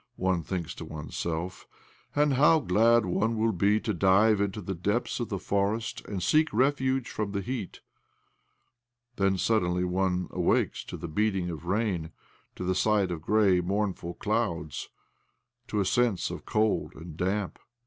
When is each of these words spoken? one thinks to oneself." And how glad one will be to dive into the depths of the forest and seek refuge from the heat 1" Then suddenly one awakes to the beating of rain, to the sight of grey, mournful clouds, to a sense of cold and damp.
one 0.15 0.41
thinks 0.41 0.73
to 0.73 0.83
oneself." 0.83 1.67
And 2.19 2.33
how 2.33 2.59
glad 2.59 3.05
one 3.05 3.37
will 3.37 3.51
be 3.51 3.79
to 3.81 3.93
dive 3.93 4.41
into 4.41 4.59
the 4.59 4.73
depths 4.73 5.19
of 5.19 5.29
the 5.29 5.37
forest 5.37 6.03
and 6.05 6.23
seek 6.23 6.51
refuge 6.51 7.07
from 7.11 7.33
the 7.33 7.41
heat 7.41 7.81
1" 9.17 9.29
Then 9.29 9.37
suddenly 9.37 9.83
one 9.83 10.27
awakes 10.31 10.83
to 10.85 10.97
the 10.97 11.07
beating 11.07 11.51
of 11.51 11.65
rain, 11.67 12.09
to 12.55 12.63
the 12.63 12.73
sight 12.73 13.11
of 13.11 13.21
grey, 13.21 13.61
mournful 13.61 14.15
clouds, 14.15 14.89
to 15.67 15.79
a 15.79 15.85
sense 15.85 16.31
of 16.31 16.45
cold 16.47 16.95
and 16.95 17.15
damp. 17.15 17.59